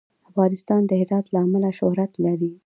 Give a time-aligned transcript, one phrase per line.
[0.29, 2.51] افغانستان د هرات له امله شهرت لري.